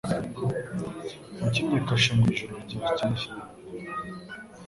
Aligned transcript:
Wakinnye 1.41 1.79
kashe 1.87 2.11
mu 2.17 2.23
ijoro 2.31 2.55
ryakeye 2.73 3.25